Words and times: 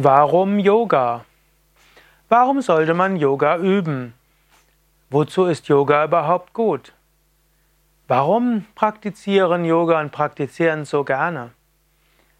Warum 0.00 0.60
Yoga? 0.60 1.24
Warum 2.28 2.60
sollte 2.60 2.94
man 2.94 3.16
Yoga 3.16 3.56
üben? 3.56 4.14
Wozu 5.10 5.46
ist 5.46 5.66
Yoga 5.66 6.04
überhaupt 6.04 6.52
gut? 6.52 6.92
Warum 8.06 8.64
praktizieren 8.76 9.64
Yoga 9.64 9.98
und 9.98 10.12
praktizieren 10.12 10.84
so 10.84 11.02
gerne? 11.02 11.50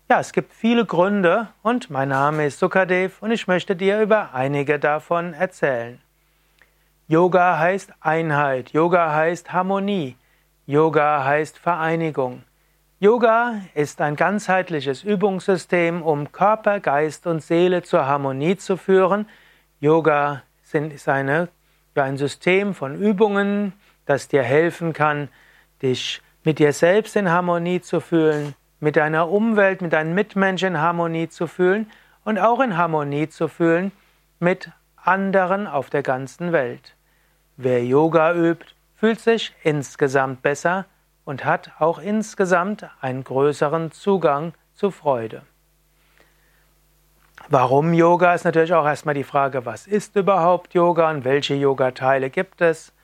Ja, 0.09 0.21
es 0.21 0.33
gibt 0.33 0.53
viele 0.53 0.87
Gründe 0.87 1.49
und 1.65 1.91
mein 1.91 2.11
Name 2.11 2.47
ist 2.47 2.61
Sukadev 2.61 3.21
und 3.23 3.33
ich 3.33 3.49
möchte 3.49 3.75
dir 3.75 4.01
über 4.03 4.33
einige 4.35 4.79
davon 4.79 5.35
erzählen. 5.35 6.01
Yoga 7.09 7.59
heißt 7.59 7.93
Einheit, 7.99 8.71
Yoga 8.71 9.13
heißt 9.13 9.53
Harmonie, 9.53 10.17
Yoga 10.67 11.25
heißt 11.25 11.59
Vereinigung. 11.59 12.45
Yoga 13.01 13.61
ist 13.75 14.01
ein 14.01 14.17
ganzheitliches 14.17 15.05
Übungssystem, 15.05 16.03
um 16.03 16.33
Körper, 16.33 16.81
Geist 16.81 17.29
und 17.29 17.41
Seele 17.41 17.85
zur 17.85 18.07
Harmonie 18.07 18.57
zu 18.57 18.77
führen. 18.77 19.29
Yoga 19.79 20.43
ist 20.65 21.09
eine, 21.09 21.49
ein 21.95 22.17
System 22.17 22.75
von 22.75 22.97
Übungen, 23.01 23.73
das 24.05 24.27
dir 24.27 24.43
helfen 24.43 24.95
kann, 24.95 25.29
dich 25.81 26.21
mit 26.43 26.59
dir 26.59 26.73
selbst 26.73 27.15
in 27.15 27.31
Harmonie 27.31 27.81
zu 27.81 28.01
fühlen, 28.01 28.57
mit 28.81 28.97
deiner 28.97 29.29
Umwelt, 29.29 29.81
mit 29.81 29.93
deinen 29.93 30.15
Mitmenschen 30.17 30.75
in 30.75 30.81
Harmonie 30.81 31.29
zu 31.29 31.47
fühlen 31.47 31.89
und 32.25 32.41
auch 32.41 32.59
in 32.59 32.77
Harmonie 32.77 33.29
zu 33.29 33.47
fühlen 33.47 33.93
mit 34.41 34.73
anderen 34.97 35.69
auf 35.69 35.89
der 35.89 36.03
ganzen 36.03 36.51
Welt. 36.51 36.97
Wer 37.57 37.85
Yoga 37.85 38.35
übt, 38.35 38.75
fühlt 38.97 39.21
sich 39.21 39.55
insgesamt 39.63 40.43
besser 40.43 40.87
und 41.29 41.45
hat 41.45 41.73
auch 41.79 41.99
insgesamt 41.99 42.87
einen 43.03 43.23
größeren 43.23 43.93
Zugang 43.93 44.55
zu 44.73 44.91
Freude. 44.91 45.43
Warum 47.51 47.93
Yoga 47.93 48.33
ist 48.33 48.45
natürlich 48.45 48.73
auch 48.73 48.87
erstmal 48.87 49.15
die 49.15 49.25
Frage, 49.25 49.67
was 49.67 49.87
ist 49.87 50.17
überhaupt 50.17 50.73
Yoga 50.73 51.11
und 51.11 51.27
welche 51.27 51.55
Yoga-Teile 51.55 52.31
gibt 52.31 52.63
es? 52.63 52.95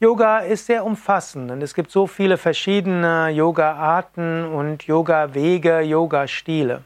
Yoga 0.00 0.38
ist 0.38 0.64
sehr 0.64 0.86
umfassend 0.86 1.50
und 1.50 1.62
es 1.62 1.74
gibt 1.74 1.90
so 1.90 2.06
viele 2.06 2.38
verschiedene 2.38 3.28
Yoga-Arten 3.28 4.46
und 4.46 4.84
Yoga-Wege, 4.84 5.80
Yoga-Stile. 5.80 6.82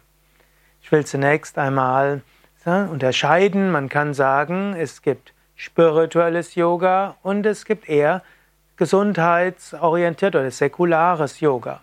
Ich 0.83 0.91
will 0.91 1.07
zunächst 1.07 1.57
einmal 1.57 2.23
unterscheiden. 2.65 3.71
Man 3.71 3.89
kann 3.89 4.13
sagen, 4.13 4.75
es 4.77 5.03
gibt 5.03 5.35
spirituelles 5.55 6.57
Yoga 6.57 7.15
und 7.23 7.47
es 7.47 7.65
gibt 7.65 7.89
eher 7.89 8.23
gesundheitsorientiert 8.81 10.35
oder 10.35 10.51
säkulares 10.51 11.41
Yoga. 11.41 11.83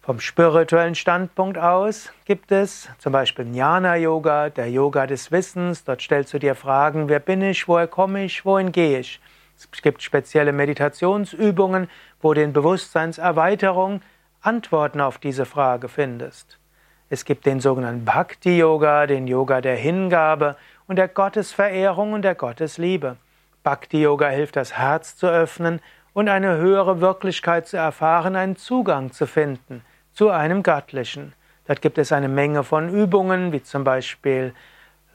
Vom 0.00 0.18
spirituellen 0.18 0.94
Standpunkt 0.94 1.58
aus 1.58 2.10
gibt 2.24 2.50
es 2.52 2.88
zum 2.96 3.12
Beispiel 3.12 3.44
Jnana 3.44 3.96
Yoga, 3.96 4.48
der 4.48 4.70
Yoga 4.70 5.06
des 5.06 5.30
Wissens. 5.30 5.84
Dort 5.84 6.00
stellst 6.00 6.32
du 6.32 6.38
dir 6.38 6.54
Fragen, 6.54 7.10
wer 7.10 7.20
bin 7.20 7.42
ich, 7.42 7.68
woher 7.68 7.86
komme 7.86 8.24
ich, 8.24 8.46
wohin 8.46 8.72
gehe 8.72 9.00
ich. 9.00 9.20
Es 9.58 9.82
gibt 9.82 10.02
spezielle 10.02 10.52
Meditationsübungen, 10.52 11.90
wo 12.22 12.32
du 12.32 12.42
in 12.42 12.54
Bewusstseinserweiterung 12.54 14.00
Antworten 14.40 15.02
auf 15.02 15.18
diese 15.18 15.44
Frage 15.44 15.90
findest. 15.90 16.58
Es 17.10 17.26
gibt 17.26 17.44
den 17.44 17.60
sogenannten 17.60 18.06
Bhakti 18.06 18.56
Yoga, 18.56 19.06
den 19.06 19.26
Yoga 19.26 19.60
der 19.60 19.76
Hingabe 19.76 20.56
und 20.86 20.96
der 20.96 21.08
Gottesverehrung 21.08 22.14
und 22.14 22.22
der 22.22 22.36
Gottesliebe. 22.36 23.18
Bhakti 23.62 24.02
Yoga 24.02 24.28
hilft, 24.28 24.56
das 24.56 24.76
Herz 24.76 25.16
zu 25.16 25.26
öffnen 25.26 25.80
und 26.12 26.28
eine 26.28 26.56
höhere 26.56 27.00
Wirklichkeit 27.00 27.68
zu 27.68 27.76
erfahren, 27.76 28.36
einen 28.36 28.56
Zugang 28.56 29.12
zu 29.12 29.26
finden 29.26 29.82
zu 30.12 30.30
einem 30.30 30.62
Göttlichen. 30.62 31.32
Dort 31.66 31.82
gibt 31.82 31.98
es 31.98 32.12
eine 32.12 32.28
Menge 32.28 32.64
von 32.64 32.88
Übungen, 32.88 33.52
wie 33.52 33.62
zum 33.62 33.84
Beispiel 33.84 34.54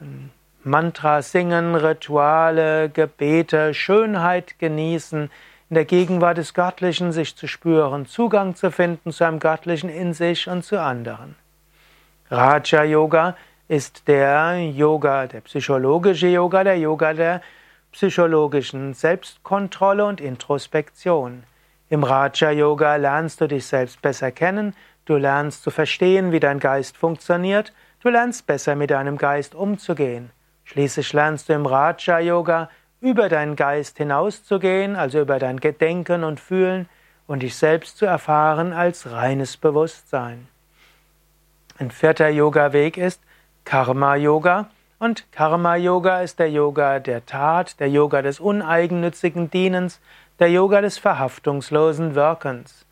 ähm, 0.00 0.30
Mantra 0.64 1.22
singen, 1.22 1.74
Rituale, 1.74 2.88
Gebete, 2.88 3.74
Schönheit 3.74 4.58
genießen, 4.58 5.30
in 5.68 5.74
der 5.74 5.84
Gegenwart 5.84 6.38
des 6.38 6.54
Göttlichen 6.54 7.12
sich 7.12 7.36
zu 7.36 7.46
spüren, 7.46 8.06
Zugang 8.06 8.54
zu 8.54 8.70
finden 8.70 9.12
zu 9.12 9.24
einem 9.24 9.38
Göttlichen 9.38 9.90
in 9.90 10.12
sich 10.12 10.48
und 10.48 10.64
zu 10.64 10.80
anderen. 10.80 11.36
Raja 12.30 12.84
Yoga 12.84 13.36
ist 13.68 14.08
der 14.08 14.58
Yoga, 14.58 15.26
der 15.26 15.42
psychologische 15.42 16.28
Yoga, 16.28 16.64
der 16.64 16.78
Yoga 16.78 17.14
der 17.14 17.42
psychologischen 17.96 18.92
Selbstkontrolle 18.92 20.04
und 20.04 20.20
Introspektion. 20.20 21.44
Im 21.88 22.04
Raja 22.04 22.50
Yoga 22.50 22.96
lernst 22.96 23.40
du 23.40 23.48
dich 23.48 23.64
selbst 23.64 24.02
besser 24.02 24.30
kennen, 24.32 24.74
du 25.06 25.16
lernst 25.16 25.62
zu 25.62 25.70
verstehen, 25.70 26.30
wie 26.30 26.38
dein 26.38 26.60
Geist 26.60 26.98
funktioniert, 26.98 27.72
du 28.02 28.10
lernst 28.10 28.46
besser 28.46 28.74
mit 28.74 28.90
deinem 28.90 29.16
Geist 29.16 29.54
umzugehen. 29.54 30.30
Schließlich 30.64 31.10
lernst 31.14 31.48
du 31.48 31.54
im 31.54 31.64
Raja 31.64 32.18
Yoga 32.18 32.68
über 33.00 33.30
deinen 33.30 33.56
Geist 33.56 33.96
hinauszugehen, 33.96 34.94
also 34.94 35.18
über 35.18 35.38
dein 35.38 35.58
Gedenken 35.58 36.22
und 36.22 36.38
Fühlen 36.38 36.90
und 37.26 37.42
dich 37.42 37.56
selbst 37.56 37.96
zu 37.96 38.04
erfahren 38.04 38.74
als 38.74 39.10
reines 39.10 39.56
Bewusstsein. 39.56 40.48
Ein 41.78 41.90
vierter 41.90 42.28
Yoga-Weg 42.28 42.98
ist 42.98 43.22
Karma 43.64 44.16
Yoga. 44.16 44.68
Und 44.98 45.30
Karma 45.30 45.76
Yoga 45.76 46.22
ist 46.22 46.38
der 46.38 46.50
Yoga 46.50 47.00
der 47.00 47.26
Tat, 47.26 47.78
der 47.80 47.90
Yoga 47.90 48.22
des 48.22 48.40
uneigennützigen 48.40 49.50
Dienens, 49.50 50.00
der 50.38 50.50
Yoga 50.50 50.80
des 50.80 50.96
verhaftungslosen 50.96 52.14
Wirkens. 52.14 52.86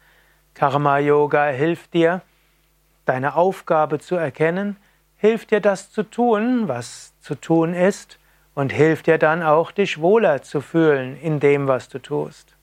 Karma 0.53 0.99
Yoga 0.99 1.47
hilft 1.47 1.95
dir, 1.95 2.21
deine 3.07 3.37
Aufgabe 3.37 4.01
zu 4.01 4.17
erkennen, 4.17 4.77
hilft 5.17 5.51
dir 5.51 5.61
das 5.61 5.91
zu 5.91 6.03
tun, 6.03 6.69
was 6.69 7.15
zu 7.21 7.35
tun 7.35 7.73
ist, 7.73 8.19
und 8.55 8.73
hilft 8.73 9.07
dir 9.07 9.19
dann 9.19 9.43
auch, 9.43 9.73
dich 9.73 10.01
wohler 10.01 10.43
zu 10.43 10.61
fühlen 10.61 11.17
in 11.21 11.41
dem, 11.41 11.67
was 11.67 11.89
du 11.89 11.99
tust. 11.99 12.55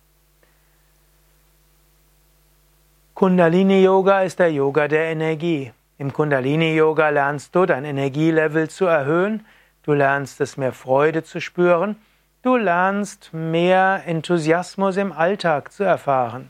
Kundalini 3.14 3.84
Yoga 3.84 4.22
ist 4.22 4.40
der 4.40 4.52
Yoga 4.54 4.88
der 4.88 5.12
Energie. 5.12 5.74
Im 6.02 6.14
Kundalini-Yoga 6.14 7.10
lernst 7.10 7.54
du 7.54 7.68
dein 7.68 7.86
Energielevel 7.86 8.72
zu 8.72 8.88
erhöhen, 8.88 9.46
du 9.84 9.94
lernst 9.94 10.42
es 10.42 10.58
mehr 10.58 10.74
Freude 10.74 11.24
zu 11.24 11.40
spüren, 11.40 11.96
du 12.42 12.56
lernst 12.56 13.32
mehr 13.36 14.02
Enthusiasmus 14.08 14.98
im 14.98 15.12
Alltag 15.12 15.72
zu 15.72 15.84
erfahren. 15.84 16.50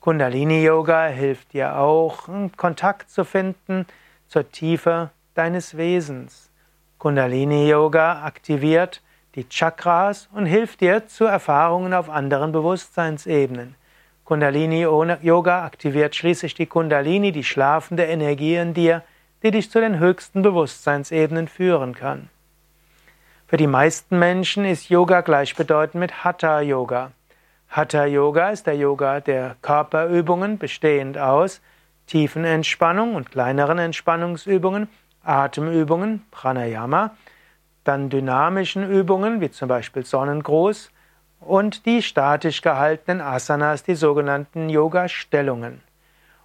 Kundalini-Yoga 0.00 1.06
hilft 1.06 1.52
dir 1.52 1.78
auch, 1.78 2.28
Kontakt 2.56 3.12
zu 3.12 3.22
finden 3.22 3.86
zur 4.26 4.50
Tiefe 4.50 5.10
deines 5.34 5.76
Wesens. 5.76 6.50
Kundalini-Yoga 6.98 8.24
aktiviert 8.24 9.02
die 9.36 9.48
Chakras 9.48 10.28
und 10.32 10.46
hilft 10.46 10.80
dir 10.80 11.06
zu 11.06 11.26
Erfahrungen 11.26 11.94
auf 11.94 12.10
anderen 12.10 12.50
Bewusstseinsebenen. 12.50 13.76
Kundalini 14.30 14.82
Yoga 14.82 15.64
aktiviert 15.64 16.14
schließlich 16.14 16.54
die 16.54 16.66
Kundalini, 16.66 17.32
die 17.32 17.42
schlafende 17.42 18.04
Energie 18.04 18.54
in 18.54 18.74
dir, 18.74 19.02
die 19.42 19.50
dich 19.50 19.72
zu 19.72 19.80
den 19.80 19.98
höchsten 19.98 20.42
Bewusstseinsebenen 20.42 21.48
führen 21.48 21.96
kann. 21.96 22.28
Für 23.48 23.56
die 23.56 23.66
meisten 23.66 24.20
Menschen 24.20 24.64
ist 24.64 24.88
Yoga 24.88 25.22
gleichbedeutend 25.22 25.98
mit 25.98 26.22
Hatha 26.22 26.60
Yoga. 26.60 27.10
Hatha 27.70 28.04
Yoga 28.04 28.50
ist 28.50 28.68
der 28.68 28.76
Yoga 28.76 29.18
der 29.18 29.56
Körperübungen, 29.62 30.58
bestehend 30.58 31.18
aus 31.18 31.60
tiefen 32.06 32.44
Entspannung 32.44 33.16
und 33.16 33.32
kleineren 33.32 33.80
Entspannungsübungen, 33.80 34.86
Atemübungen, 35.24 36.24
Pranayama, 36.30 37.16
dann 37.82 38.10
dynamischen 38.10 38.88
Übungen 38.88 39.40
wie 39.40 39.50
zum 39.50 39.66
Beispiel 39.66 40.06
Sonnengruß, 40.06 40.92
und 41.40 41.86
die 41.86 42.02
statisch 42.02 42.62
gehaltenen 42.62 43.20
Asanas, 43.20 43.82
die 43.82 43.94
sogenannten 43.94 44.68
Yoga-Stellungen. 44.68 45.80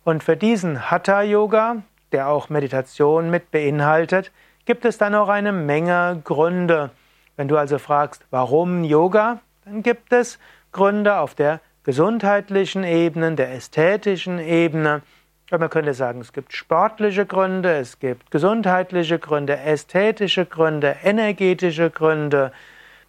Und 0.03 0.23
für 0.23 0.37
diesen 0.37 0.89
Hatha-Yoga, 0.89 1.77
der 2.11 2.29
auch 2.29 2.49
Meditation 2.49 3.29
mit 3.29 3.51
beinhaltet, 3.51 4.31
gibt 4.65 4.85
es 4.85 4.97
dann 4.97 5.15
auch 5.15 5.29
eine 5.29 5.51
Menge 5.51 6.21
Gründe. 6.23 6.91
Wenn 7.35 7.47
du 7.47 7.57
also 7.57 7.77
fragst, 7.77 8.25
warum 8.31 8.83
Yoga, 8.83 9.39
dann 9.65 9.83
gibt 9.83 10.13
es 10.13 10.39
Gründe 10.71 11.17
auf 11.17 11.35
der 11.35 11.59
gesundheitlichen 11.83 12.83
Ebene, 12.83 13.33
der 13.35 13.53
ästhetischen 13.53 14.39
Ebene. 14.39 15.01
man 15.51 15.69
könnte 15.69 15.93
sagen, 15.93 16.21
es 16.21 16.33
gibt 16.33 16.53
sportliche 16.53 17.25
Gründe, 17.25 17.73
es 17.75 17.99
gibt 17.99 18.31
gesundheitliche 18.31 19.19
Gründe, 19.19 19.57
ästhetische 19.57 20.45
Gründe, 20.45 20.95
energetische 21.03 21.89
Gründe, 21.89 22.51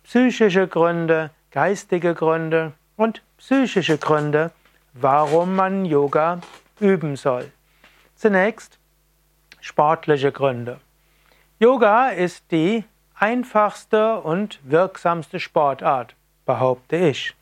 psychische 0.04 0.68
Gründe, 0.68 1.30
geistige 1.56 2.12
Gründe 2.12 2.74
und 2.98 3.22
psychische 3.38 3.96
Gründe, 3.96 4.50
warum 4.92 5.56
man 5.56 5.86
Yoga 5.86 6.40
üben 6.80 7.16
soll. 7.16 7.50
Zunächst 8.14 8.78
sportliche 9.62 10.32
Gründe. 10.32 10.80
Yoga 11.58 12.10
ist 12.10 12.44
die 12.50 12.84
einfachste 13.14 14.20
und 14.20 14.60
wirksamste 14.64 15.40
Sportart, 15.40 16.14
behaupte 16.44 16.96
ich. 16.96 17.34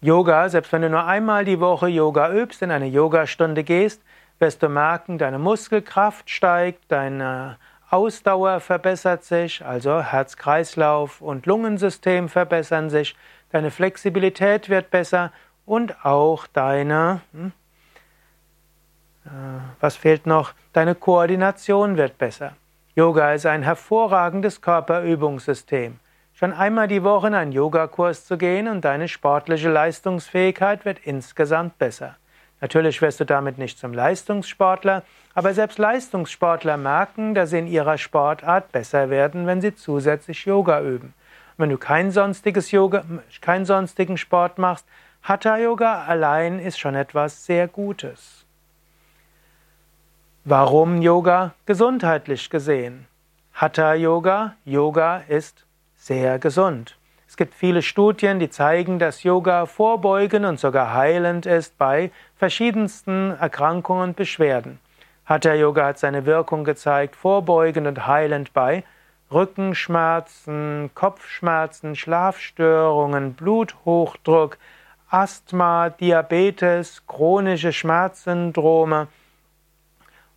Yoga, 0.00 0.48
selbst 0.48 0.70
wenn 0.70 0.82
du 0.82 0.90
nur 0.90 1.04
einmal 1.04 1.44
die 1.44 1.58
Woche 1.58 1.88
Yoga 1.88 2.32
übst, 2.32 2.62
in 2.62 2.70
eine 2.70 2.86
Yogastunde 2.86 3.64
gehst, 3.64 4.00
wirst 4.38 4.62
du 4.62 4.68
merken, 4.68 5.18
deine 5.18 5.40
Muskelkraft 5.40 6.30
steigt, 6.30 6.84
deine 6.86 7.58
Ausdauer 7.90 8.60
verbessert 8.60 9.24
sich, 9.24 9.66
also 9.66 10.00
Herz-Kreislauf 10.00 11.20
und 11.20 11.46
Lungensystem 11.46 12.28
verbessern 12.28 12.88
sich, 12.88 13.16
deine 13.52 13.70
Flexibilität 13.70 14.68
wird 14.68 14.90
besser 14.90 15.32
und 15.66 16.04
auch 16.04 16.46
deine, 16.46 17.20
hm, 17.32 17.52
äh, 19.24 19.28
was 19.80 19.96
fehlt 19.96 20.26
noch, 20.26 20.52
deine 20.72 20.94
Koordination 20.94 21.96
wird 21.96 22.18
besser. 22.18 22.56
Yoga 22.96 23.32
ist 23.32 23.46
ein 23.46 23.62
hervorragendes 23.62 24.60
Körperübungssystem. 24.60 25.98
Schon 26.34 26.52
einmal 26.52 26.88
die 26.88 27.04
Woche 27.04 27.28
in 27.28 27.34
einen 27.34 27.52
Yogakurs 27.52 28.24
zu 28.24 28.38
gehen 28.38 28.66
und 28.66 28.84
deine 28.84 29.08
sportliche 29.08 29.70
Leistungsfähigkeit 29.70 30.84
wird 30.84 30.98
insgesamt 31.00 31.78
besser. 31.78 32.16
Natürlich 32.60 33.00
wirst 33.00 33.20
du 33.20 33.24
damit 33.24 33.58
nicht 33.58 33.78
zum 33.78 33.94
Leistungssportler, 33.94 35.02
aber 35.34 35.54
selbst 35.54 35.78
Leistungssportler 35.78 36.76
merken, 36.76 37.34
dass 37.34 37.50
sie 37.50 37.58
in 37.58 37.66
ihrer 37.66 37.96
Sportart 37.96 38.72
besser 38.72 39.08
werden, 39.08 39.46
wenn 39.46 39.60
sie 39.60 39.74
zusätzlich 39.74 40.44
Yoga 40.44 40.82
üben. 40.82 41.14
Wenn 41.60 41.68
du 41.68 41.76
kein 41.76 42.10
sonstiges 42.10 42.70
Yoga, 42.70 43.04
keinen 43.42 43.66
sonstigen 43.66 44.16
Sport 44.16 44.56
machst, 44.56 44.86
Hatha 45.22 45.58
Yoga 45.58 46.04
allein 46.06 46.58
ist 46.58 46.80
schon 46.80 46.94
etwas 46.94 47.44
sehr 47.44 47.68
Gutes. 47.68 48.46
Warum 50.46 51.02
Yoga 51.02 51.52
gesundheitlich 51.66 52.48
gesehen? 52.48 53.06
Hatha 53.52 53.92
Yoga, 53.92 54.54
Yoga 54.64 55.18
ist 55.28 55.66
sehr 55.96 56.38
gesund. 56.38 56.96
Es 57.28 57.36
gibt 57.36 57.52
viele 57.52 57.82
Studien, 57.82 58.38
die 58.38 58.48
zeigen, 58.48 58.98
dass 58.98 59.22
Yoga 59.22 59.66
vorbeugend 59.66 60.46
und 60.46 60.58
sogar 60.58 60.94
heilend 60.94 61.44
ist 61.44 61.76
bei 61.76 62.10
verschiedensten 62.36 63.36
Erkrankungen 63.38 64.04
und 64.04 64.16
Beschwerden. 64.16 64.78
Hatha 65.26 65.52
Yoga 65.52 65.84
hat 65.88 65.98
seine 65.98 66.24
Wirkung 66.24 66.64
gezeigt, 66.64 67.16
vorbeugend 67.16 67.86
und 67.86 68.06
heilend 68.06 68.54
bei 68.54 68.82
Rückenschmerzen, 69.32 70.90
Kopfschmerzen, 70.94 71.96
Schlafstörungen, 71.96 73.34
Bluthochdruck, 73.34 74.58
Asthma, 75.08 75.90
Diabetes, 75.90 77.06
chronische 77.06 77.72
Schmerzsyndrome 77.72 79.08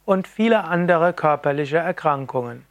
und 0.06 0.28
viele 0.28 0.63
andere 0.66 1.13
körperliche 1.13 1.78
Erkrankungen. 1.78 2.66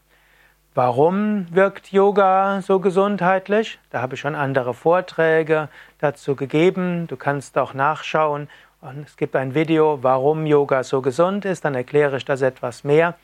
Warum 0.75 1.47
wirkt 1.55 1.93
Yoga 1.93 2.63
so 2.63 2.81
gesundheitlich? 2.81 3.79
Da 3.91 4.01
habe 4.01 4.15
ich 4.15 4.21
schon 4.21 4.35
andere 4.35 4.73
Vorträge 4.73 5.69
dazu 5.99 6.35
gegeben. 6.35 7.07
Du 7.09 7.17
kannst 7.17 7.59
auch 7.59 7.75
nachschauen. 7.75 8.49
Und 8.81 9.07
es 9.07 9.19
gibt 9.19 9.37
ein 9.37 9.55
Video, 9.55 10.03
warum 10.03 10.47
Yoga 10.47 10.83
so 10.83 11.03
gesund 11.03 11.45
ist. 11.45 11.65
Dann 11.67 11.75
erkläre 11.75 12.17
ich 12.17 12.25
das 12.25 12.41
etwas 12.41 12.85
mehr. 12.85 13.15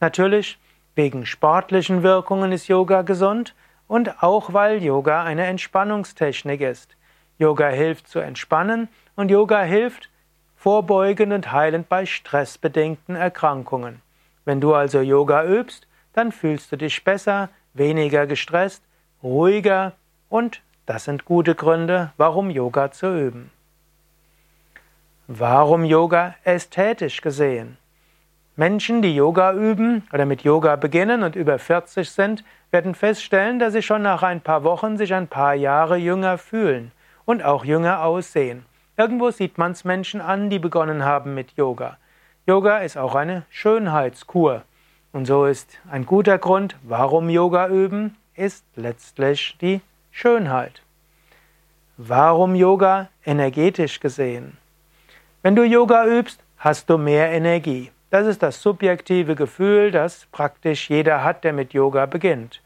Natürlich, 0.00 0.58
wegen 0.94 1.26
sportlichen 1.26 2.02
Wirkungen 2.02 2.52
ist 2.52 2.68
Yoga 2.68 3.02
gesund 3.02 3.54
und 3.88 4.22
auch 4.22 4.52
weil 4.52 4.82
Yoga 4.82 5.24
eine 5.24 5.46
Entspannungstechnik 5.46 6.60
ist. 6.60 6.96
Yoga 7.38 7.68
hilft 7.68 8.08
zu 8.08 8.20
entspannen 8.20 8.88
und 9.16 9.30
Yoga 9.30 9.62
hilft 9.62 10.08
vorbeugend 10.56 11.32
und 11.32 11.52
heilend 11.52 11.88
bei 11.88 12.06
stressbedingten 12.06 13.16
Erkrankungen. 13.16 14.00
Wenn 14.44 14.60
du 14.60 14.74
also 14.74 15.00
Yoga 15.00 15.44
übst, 15.44 15.86
dann 16.12 16.32
fühlst 16.32 16.70
du 16.72 16.76
dich 16.76 17.04
besser, 17.04 17.48
weniger 17.74 18.26
gestresst, 18.26 18.82
ruhiger 19.22 19.92
und 20.28 20.62
das 20.86 21.04
sind 21.04 21.24
gute 21.24 21.54
Gründe, 21.54 22.12
warum 22.16 22.50
Yoga 22.50 22.90
zu 22.90 23.06
üben. 23.06 23.50
Warum 25.26 25.84
Yoga 25.84 26.34
ästhetisch 26.44 27.20
gesehen? 27.20 27.78
Menschen, 28.56 29.02
die 29.02 29.16
Yoga 29.16 29.52
üben 29.52 30.06
oder 30.12 30.26
mit 30.26 30.42
Yoga 30.42 30.76
beginnen 30.76 31.24
und 31.24 31.34
über 31.34 31.58
40 31.58 32.08
sind, 32.08 32.44
werden 32.70 32.94
feststellen, 32.94 33.58
dass 33.58 33.72
sie 33.72 33.82
schon 33.82 34.02
nach 34.02 34.22
ein 34.22 34.40
paar 34.40 34.62
Wochen 34.62 34.96
sich 34.96 35.12
ein 35.12 35.26
paar 35.26 35.54
Jahre 35.54 35.96
jünger 35.96 36.38
fühlen 36.38 36.92
und 37.24 37.44
auch 37.44 37.64
jünger 37.64 38.02
aussehen. 38.02 38.64
Irgendwo 38.96 39.32
sieht 39.32 39.58
man 39.58 39.72
es 39.72 39.82
Menschen 39.84 40.20
an, 40.20 40.50
die 40.50 40.60
begonnen 40.60 41.04
haben 41.04 41.34
mit 41.34 41.56
Yoga. 41.56 41.96
Yoga 42.46 42.78
ist 42.78 42.96
auch 42.96 43.16
eine 43.16 43.42
Schönheitskur. 43.50 44.62
Und 45.12 45.26
so 45.26 45.46
ist 45.46 45.78
ein 45.90 46.06
guter 46.06 46.38
Grund, 46.38 46.76
warum 46.84 47.30
Yoga 47.30 47.68
üben, 47.68 48.16
ist 48.36 48.64
letztlich 48.76 49.56
die 49.60 49.80
Schönheit. 50.12 50.82
Warum 51.96 52.54
Yoga 52.54 53.08
energetisch 53.24 53.98
gesehen? 53.98 54.58
Wenn 55.42 55.56
du 55.56 55.64
Yoga 55.64 56.06
übst, 56.06 56.40
hast 56.58 56.88
du 56.88 56.98
mehr 56.98 57.32
Energie. 57.32 57.90
Das 58.14 58.28
ist 58.28 58.44
das 58.44 58.62
subjektive 58.62 59.34
Gefühl, 59.34 59.90
das 59.90 60.28
praktisch 60.30 60.88
jeder 60.88 61.24
hat, 61.24 61.42
der 61.42 61.52
mit 61.52 61.72
Yoga 61.72 62.06
beginnt. 62.06 62.62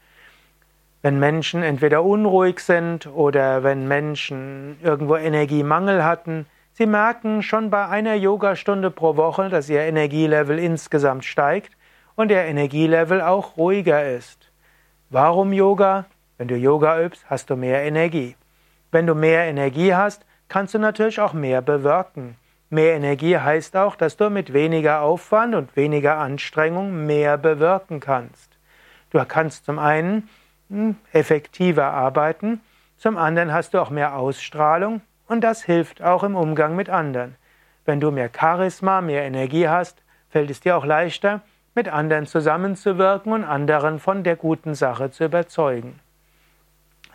Wenn 1.01 1.17
Menschen 1.17 1.63
entweder 1.63 2.03
unruhig 2.03 2.59
sind 2.59 3.07
oder 3.07 3.63
wenn 3.63 3.87
Menschen 3.87 4.77
irgendwo 4.83 5.15
Energiemangel 5.15 6.03
hatten, 6.03 6.45
sie 6.73 6.85
merken 6.85 7.41
schon 7.41 7.71
bei 7.71 7.87
einer 7.87 8.13
Yogastunde 8.13 8.91
pro 8.91 9.17
Woche, 9.17 9.49
dass 9.49 9.69
ihr 9.69 9.81
Energielevel 9.81 10.59
insgesamt 10.59 11.25
steigt 11.25 11.75
und 12.15 12.27
der 12.27 12.45
Energielevel 12.45 13.19
auch 13.19 13.57
ruhiger 13.57 14.07
ist. 14.07 14.51
Warum 15.09 15.51
Yoga? 15.51 16.05
Wenn 16.37 16.47
du 16.47 16.57
Yoga 16.57 17.01
übst, 17.01 17.25
hast 17.27 17.49
du 17.49 17.55
mehr 17.55 17.81
Energie. 17.81 18.35
Wenn 18.91 19.07
du 19.07 19.15
mehr 19.15 19.45
Energie 19.45 19.95
hast, 19.95 20.23
kannst 20.47 20.75
du 20.75 20.77
natürlich 20.77 21.19
auch 21.19 21.33
mehr 21.33 21.63
bewirken. 21.63 22.35
Mehr 22.69 22.95
Energie 22.95 23.37
heißt 23.37 23.75
auch, 23.75 23.95
dass 23.95 24.15
du 24.15 24.29
mit 24.29 24.53
weniger 24.53 25.01
Aufwand 25.01 25.55
und 25.55 25.75
weniger 25.75 26.17
Anstrengung 26.17 27.05
mehr 27.05 27.37
bewirken 27.37 27.99
kannst. 27.99 28.57
Du 29.09 29.23
kannst 29.25 29.65
zum 29.65 29.79
einen 29.79 30.29
hm, 30.69 30.95
effektiver 31.11 31.85
arbeiten, 31.85 32.61
zum 32.97 33.17
anderen 33.17 33.51
hast 33.53 33.73
du 33.73 33.79
auch 33.79 33.89
mehr 33.89 34.15
Ausstrahlung 34.15 35.01
und 35.27 35.41
das 35.41 35.63
hilft 35.63 36.03
auch 36.03 36.23
im 36.23 36.35
Umgang 36.35 36.75
mit 36.75 36.89
anderen. 36.89 37.35
Wenn 37.85 37.99
du 37.99 38.11
mehr 38.11 38.29
Charisma, 38.29 39.01
mehr 39.01 39.23
Energie 39.23 39.67
hast, 39.67 39.97
fällt 40.29 40.51
es 40.51 40.59
dir 40.59 40.77
auch 40.77 40.85
leichter, 40.85 41.41
mit 41.73 41.87
anderen 41.87 42.27
zusammenzuwirken 42.27 43.31
und 43.31 43.43
anderen 43.43 43.99
von 43.99 44.23
der 44.23 44.35
guten 44.35 44.75
Sache 44.75 45.09
zu 45.09 45.25
überzeugen. 45.25 45.99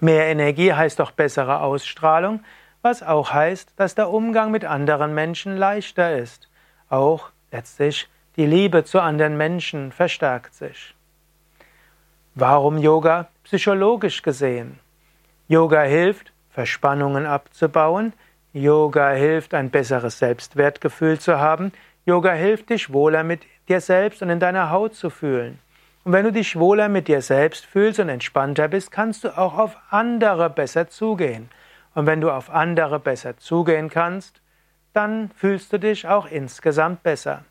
Mehr 0.01 0.27
Energie 0.27 0.73
heißt 0.73 1.01
auch 1.01 1.12
bessere 1.12 1.61
Ausstrahlung, 1.61 2.41
was 2.84 3.02
auch 3.02 3.32
heißt, 3.32 3.72
dass 3.76 3.94
der 3.94 4.10
Umgang 4.10 4.50
mit 4.50 4.64
anderen 4.64 5.14
Menschen 5.14 5.56
leichter 5.56 6.16
ist. 6.16 6.48
Auch 6.90 7.31
letztlich 7.50 8.08
die 8.36 8.46
Liebe 8.46 8.84
zu 8.84 9.00
anderen 9.00 9.36
Menschen 9.36 9.90
verstärkt 9.90 10.54
sich. 10.54 10.94
Warum 12.34 12.78
Yoga 12.78 13.28
psychologisch 13.44 14.22
gesehen? 14.22 14.79
Yoga 15.48 15.82
hilft, 15.82 16.32
Verspannungen 16.50 17.26
abzubauen. 17.26 18.12
Yoga 18.53 19.10
hilft, 19.10 19.55
ein 19.55 19.70
besseres 19.70 20.19
Selbstwertgefühl 20.19 21.19
zu 21.19 21.38
haben. 21.38 21.72
Yoga 22.06 22.32
hilft 22.32 22.70
dich 22.70 22.93
wohler 22.93 23.24
mit 23.24 23.43
dir 23.69 23.81
selbst 23.81 24.20
und 24.22 24.31
in 24.31 24.41
deiner 24.41 24.70
Haut 24.70 24.94
zu 24.94 25.10
fühlen. 25.10 25.58
Und 26.05 26.12
wenn 26.12 26.24
du 26.24 26.32
dich 26.32 26.58
wohler 26.58 26.88
mit 26.88 27.08
dir 27.08 27.22
selbst 27.22 27.64
fühlst 27.64 27.98
und 27.98 28.10
entspannter 28.10 28.69
bist, 28.69 28.91
kannst 28.91 29.24
du 29.24 29.36
auch 29.36 29.56
auf 29.56 29.76
andere 29.91 30.50
besser 30.50 30.88
zugehen. 30.88 31.48
Und 31.94 32.06
wenn 32.06 32.20
du 32.20 32.31
auf 32.31 32.51
andere 32.51 32.98
besser 32.98 33.36
zugehen 33.36 33.89
kannst, 33.89 34.41
dann 34.93 35.31
fühlst 35.36 35.72
du 35.72 35.79
dich 35.79 36.06
auch 36.06 36.27
insgesamt 36.27 37.03
besser. 37.03 37.44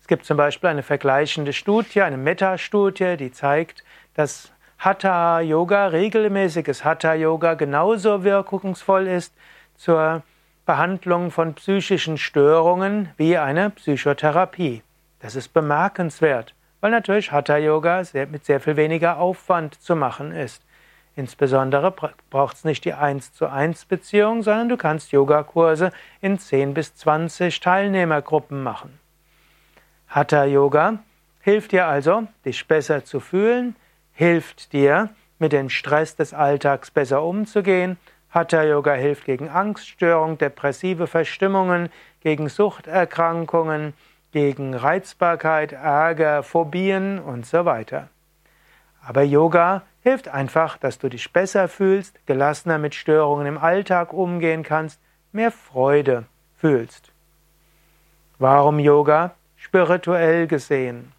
Es 0.00 0.06
gibt 0.06 0.24
zum 0.24 0.36
Beispiel 0.36 0.70
eine 0.70 0.82
vergleichende 0.82 1.52
Studie, 1.52 2.02
eine 2.02 2.16
Metastudie, 2.16 3.16
die 3.16 3.30
zeigt, 3.30 3.84
dass 4.14 4.52
Hatha 4.78 5.40
Yoga, 5.40 5.88
regelmäßiges 5.88 6.84
Hatha 6.84 7.14
Yoga 7.14 7.54
genauso 7.54 8.24
wirkungsvoll 8.24 9.06
ist 9.06 9.34
zur 9.76 10.22
Behandlung 10.64 11.30
von 11.30 11.54
psychischen 11.54 12.16
Störungen 12.16 13.10
wie 13.16 13.36
eine 13.36 13.70
Psychotherapie. 13.70 14.82
Das 15.20 15.34
ist 15.34 15.52
bemerkenswert, 15.52 16.54
weil 16.80 16.90
natürlich 16.90 17.32
Hatha 17.32 17.56
Yoga 17.56 18.02
mit 18.30 18.44
sehr 18.44 18.60
viel 18.60 18.76
weniger 18.76 19.18
Aufwand 19.18 19.80
zu 19.80 19.96
machen 19.96 20.32
ist. 20.32 20.62
Insbesondere 21.18 21.92
braucht 22.30 22.58
es 22.58 22.64
nicht 22.64 22.84
die 22.84 22.94
1 22.94 23.32
zu 23.32 23.48
1 23.48 23.86
Beziehung, 23.86 24.44
sondern 24.44 24.68
du 24.68 24.76
kannst 24.76 25.10
Yogakurse 25.10 25.90
in 26.20 26.38
10 26.38 26.74
bis 26.74 26.94
20 26.94 27.58
Teilnehmergruppen 27.58 28.62
machen. 28.62 29.00
Hatha 30.06 30.44
Yoga 30.44 31.00
hilft 31.40 31.72
dir 31.72 31.88
also, 31.88 32.28
dich 32.44 32.68
besser 32.68 33.04
zu 33.04 33.18
fühlen, 33.18 33.74
hilft 34.12 34.72
dir, 34.72 35.08
mit 35.40 35.50
dem 35.50 35.70
Stress 35.70 36.14
des 36.14 36.32
Alltags 36.32 36.92
besser 36.92 37.24
umzugehen. 37.24 37.96
Hatha 38.30 38.62
Yoga 38.62 38.92
hilft 38.92 39.24
gegen 39.24 39.48
Angststörung, 39.48 40.38
depressive 40.38 41.08
Verstimmungen, 41.08 41.88
gegen 42.20 42.48
Suchterkrankungen, 42.48 43.92
gegen 44.30 44.72
Reizbarkeit, 44.72 45.72
Ärger, 45.72 46.44
Phobien 46.44 47.18
und 47.18 47.44
so 47.44 47.64
weiter. 47.64 48.06
Aber 49.04 49.22
Yoga 49.22 49.82
hilft 50.08 50.28
einfach, 50.28 50.78
dass 50.78 50.98
du 50.98 51.10
dich 51.10 51.32
besser 51.32 51.68
fühlst, 51.68 52.18
gelassener 52.24 52.78
mit 52.78 52.94
Störungen 52.94 53.46
im 53.46 53.58
Alltag 53.58 54.14
umgehen 54.14 54.62
kannst, 54.62 54.98
mehr 55.32 55.52
Freude 55.52 56.24
fühlst. 56.56 57.12
Warum 58.38 58.78
Yoga? 58.78 59.34
Spirituell 59.56 60.46
gesehen. 60.46 61.12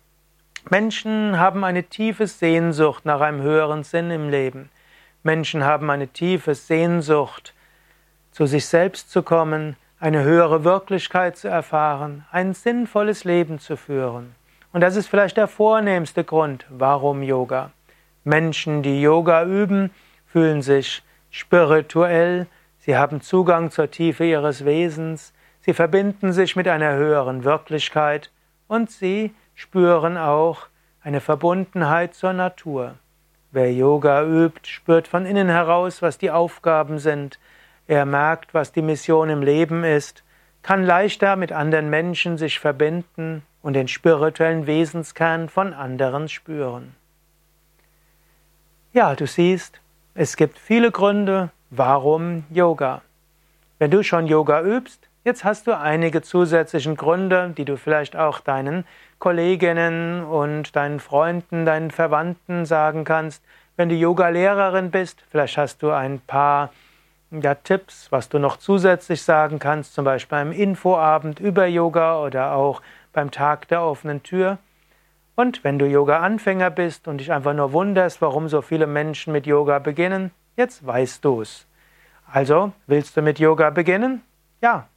Menschen 0.72 1.38
haben 1.38 1.63
eine 1.63 1.84
tiefe 1.84 2.25
Sehnsucht 2.25 3.05
nach 3.05 3.22
einem 3.22 3.41
höheren 3.41 3.84
Sinn 3.84 4.10
im 4.10 4.29
Leben. 4.29 4.69
Menschen 5.22 5.63
haben 5.63 5.89
eine 5.91 6.08
tiefe 6.08 6.55
Sehnsucht, 6.55 7.53
zu 8.31 8.48
sich 8.48 8.65
selbst 8.65 9.12
zu 9.12 9.22
kommen, 9.22 9.75
eine 10.00 10.24
höhere 10.24 10.63
Wirklichkeit 10.63 11.38
zu 11.38 11.48
erfahren, 11.48 12.25
ein 12.31 12.53
sinnvolles 12.53 13.24
Leben 13.24 13.60
zu 13.60 13.77
führen. 13.77 14.34
Und 14.74 14.81
das 14.81 14.96
ist 14.96 15.08
vielleicht 15.08 15.38
der 15.38 15.48
vornehmste 15.48 16.24
Grund, 16.24 16.65
warum 16.69 17.22
Yoga. 17.22 17.72
Menschen, 18.23 18.83
die 18.83 19.01
Yoga 19.01 19.43
üben, 19.45 19.91
fühlen 20.25 20.61
sich 20.61 21.03
spirituell, 21.29 22.47
sie 22.79 22.97
haben 22.97 23.21
Zugang 23.21 23.71
zur 23.71 23.89
Tiefe 23.91 24.25
ihres 24.25 24.65
Wesens, 24.65 25.33
sie 25.61 25.73
verbinden 25.73 26.33
sich 26.33 26.55
mit 26.55 26.67
einer 26.67 26.93
höheren 26.93 27.43
Wirklichkeit 27.43 28.31
und 28.67 28.91
sie 28.91 29.33
spüren 29.55 30.17
auch 30.17 30.67
eine 31.01 31.21
Verbundenheit 31.21 32.13
zur 32.13 32.33
Natur. 32.33 32.95
Wer 33.51 33.73
Yoga 33.73 34.23
übt, 34.23 34.69
spürt 34.69 35.07
von 35.07 35.25
innen 35.25 35.49
heraus, 35.49 36.01
was 36.01 36.17
die 36.17 36.29
Aufgaben 36.29 36.99
sind, 36.99 37.39
er 37.88 38.05
merkt, 38.05 38.53
was 38.53 38.71
die 38.71 38.83
Mission 38.83 39.29
im 39.31 39.41
Leben 39.41 39.83
ist, 39.83 40.23
kann 40.61 40.83
leichter 40.83 41.35
mit 41.35 41.51
anderen 41.51 41.89
Menschen 41.89 42.38
sich 42.38 42.59
verbinden 42.59 43.41
und 43.63 43.73
den 43.73 43.88
spirituellen 43.88 44.67
Wesenskern 44.67 45.49
von 45.49 45.73
anderen 45.73 46.29
spüren. 46.29 46.95
Ja, 48.99 49.15
du 49.15 49.27
siehst, 49.27 49.79
es 50.13 50.35
gibt 50.35 50.59
viele 50.59 50.91
Gründe, 50.91 51.51
warum 51.69 52.43
Yoga. 52.49 53.01
Wenn 53.77 53.91
du 53.91 54.03
schon 54.03 54.27
Yoga 54.27 54.61
übst, 54.61 55.07
jetzt 55.23 55.45
hast 55.45 55.67
du 55.67 55.77
einige 55.77 56.21
zusätzlichen 56.21 56.97
Gründe, 56.97 57.53
die 57.57 57.63
du 57.63 57.77
vielleicht 57.77 58.17
auch 58.17 58.41
deinen 58.41 58.83
Kolleginnen 59.17 60.25
und 60.25 60.75
deinen 60.75 60.99
Freunden, 60.99 61.65
deinen 61.65 61.91
Verwandten 61.91 62.65
sagen 62.65 63.05
kannst. 63.05 63.41
Wenn 63.77 63.87
du 63.87 63.95
Yoga-Lehrerin 63.95 64.91
bist, 64.91 65.23
vielleicht 65.31 65.57
hast 65.57 65.81
du 65.81 65.91
ein 65.91 66.19
paar 66.19 66.73
ja, 67.31 67.55
Tipps, 67.55 68.11
was 68.11 68.27
du 68.27 68.37
noch 68.37 68.57
zusätzlich 68.57 69.21
sagen 69.21 69.59
kannst, 69.59 69.93
zum 69.93 70.03
Beispiel 70.03 70.39
beim 70.39 70.51
Infoabend 70.51 71.39
über 71.39 71.67
Yoga 71.67 72.21
oder 72.21 72.51
auch 72.53 72.81
beim 73.13 73.31
Tag 73.31 73.69
der 73.69 73.81
offenen 73.81 74.23
Tür. 74.23 74.57
Und 75.39 75.63
wenn 75.63 75.79
du 75.79 75.86
Yoga-Anfänger 75.86 76.69
bist 76.69 77.08
und 77.08 77.19
dich 77.19 77.31
einfach 77.31 77.53
nur 77.53 77.72
wunderst, 77.72 78.22
warum 78.22 78.50
so 78.50 78.62
viele 78.62 78.88
Menschen 78.88 79.31
mit 79.31 79.48
Yoga 79.48 79.79
beginnen, 79.79 80.31
jetzt 80.58 80.86
weißt 80.86 81.24
du 81.24 81.41
es. 81.41 81.65
Also, 82.29 82.74
willst 82.88 83.15
du 83.15 83.22
mit 83.22 83.39
Yoga 83.39 83.69
beginnen? 83.69 84.22
Ja, 84.60 84.89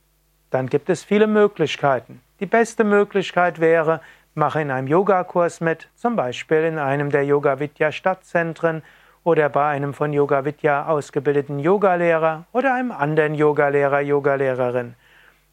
dann 0.50 0.68
gibt 0.68 0.90
es 0.90 1.04
viele 1.04 1.28
Möglichkeiten. 1.28 2.20
Die 2.40 2.46
beste 2.46 2.82
Möglichkeit 2.82 3.60
wäre, 3.60 4.00
mache 4.34 4.60
in 4.60 4.72
einem 4.72 4.88
Yogakurs 4.88 5.60
mit, 5.60 5.88
zum 5.94 6.16
Beispiel 6.16 6.64
in 6.64 6.78
einem 6.80 7.10
der 7.10 7.24
Yoga 7.24 7.60
Vidya 7.60 7.92
Stadtzentren 7.92 8.82
oder 9.22 9.48
bei 9.48 9.68
einem 9.68 9.94
von 9.94 10.12
Yoga 10.12 10.44
Vidya 10.44 10.86
ausgebildeten 10.86 11.60
Yogalehrer 11.60 12.46
oder 12.50 12.74
einem 12.74 12.90
anderen 12.90 13.36
Yogalehrer, 13.36 14.00
Yogalehrerin. 14.00 14.94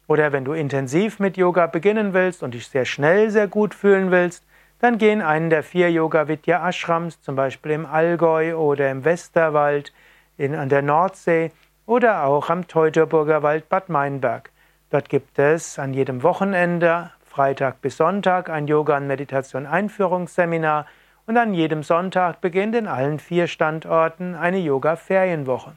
Oder 0.08 0.32
wenn 0.32 0.44
du 0.44 0.52
intensiv 0.52 1.20
mit 1.20 1.36
Yoga 1.36 1.68
beginnen 1.68 2.12
willst 2.12 2.42
und 2.42 2.54
dich 2.54 2.66
sehr 2.66 2.86
schnell 2.86 3.30
sehr 3.30 3.46
gut 3.46 3.72
fühlen 3.72 4.10
willst, 4.10 4.44
dann 4.80 4.98
geh 4.98 5.12
in 5.12 5.22
einen 5.22 5.50
der 5.50 5.62
vier 5.62 5.90
Yoga 5.90 6.26
Vidya 6.26 6.66
Ashrams, 6.66 7.20
zum 7.20 7.36
Beispiel 7.36 7.72
im 7.72 7.86
Allgäu 7.86 8.56
oder 8.56 8.90
im 8.90 9.04
Westerwald, 9.04 9.92
in, 10.36 10.54
an 10.54 10.68
der 10.70 10.82
Nordsee 10.82 11.52
oder 11.86 12.24
auch 12.24 12.50
am 12.50 12.66
Teutoburger 12.66 13.42
Wald 13.42 13.68
Bad 13.68 13.88
Meinberg. 13.88 14.50
Dort 14.90 15.08
gibt 15.08 15.38
es 15.38 15.78
an 15.78 15.92
jedem 15.92 16.22
Wochenende, 16.22 17.10
Freitag 17.24 17.80
bis 17.80 17.98
Sonntag, 17.98 18.48
ein 18.48 18.66
Yoga- 18.66 18.96
und 18.96 19.06
Meditation-Einführungsseminar 19.06 20.86
und 21.26 21.36
an 21.36 21.54
jedem 21.54 21.82
Sonntag 21.82 22.40
beginnt 22.40 22.74
in 22.74 22.88
allen 22.88 23.18
vier 23.18 23.46
Standorten 23.46 24.34
eine 24.34 24.58
Yoga-Ferienwoche. 24.58 25.72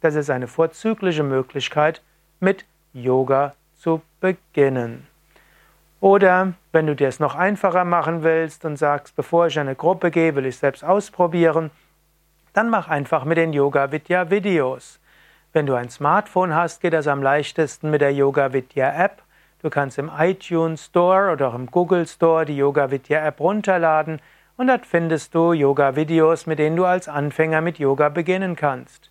Das 0.00 0.14
ist 0.14 0.30
eine 0.30 0.46
vorzügliche 0.46 1.24
Möglichkeit, 1.24 2.02
mit 2.40 2.64
Yoga 2.92 3.54
zu 3.76 4.00
beginnen. 4.20 5.06
Oder 6.04 6.52
wenn 6.70 6.86
du 6.86 6.94
dir 6.94 7.08
es 7.08 7.18
noch 7.18 7.34
einfacher 7.34 7.86
machen 7.86 8.22
willst 8.22 8.66
und 8.66 8.76
sagst, 8.76 9.16
bevor 9.16 9.46
ich 9.46 9.56
in 9.56 9.62
eine 9.62 9.74
Gruppe 9.74 10.10
gehe, 10.10 10.36
will 10.36 10.44
ich 10.44 10.58
selbst 10.58 10.84
ausprobieren, 10.84 11.70
dann 12.52 12.68
mach 12.68 12.88
einfach 12.88 13.24
mit 13.24 13.38
den 13.38 13.54
Yoga 13.54 13.90
Vidya 13.90 14.28
Videos. 14.28 15.00
Wenn 15.54 15.64
du 15.64 15.72
ein 15.72 15.88
Smartphone 15.88 16.54
hast, 16.54 16.82
geht 16.82 16.92
das 16.92 17.06
am 17.06 17.22
leichtesten 17.22 17.90
mit 17.90 18.02
der 18.02 18.12
Yoga 18.12 18.52
Vidya 18.52 19.02
App. 19.02 19.22
Du 19.62 19.70
kannst 19.70 19.96
im 19.96 20.10
iTunes 20.18 20.84
Store 20.84 21.32
oder 21.32 21.48
auch 21.48 21.54
im 21.54 21.70
Google 21.70 22.06
Store 22.06 22.44
die 22.44 22.58
Yoga 22.58 22.90
Vidya 22.90 23.26
App 23.26 23.40
runterladen 23.40 24.20
und 24.58 24.66
dort 24.66 24.84
findest 24.84 25.34
du 25.34 25.54
Yoga-Videos, 25.54 26.44
mit 26.44 26.58
denen 26.58 26.76
du 26.76 26.84
als 26.84 27.08
Anfänger 27.08 27.62
mit 27.62 27.78
Yoga 27.78 28.10
beginnen 28.10 28.56
kannst. 28.56 29.10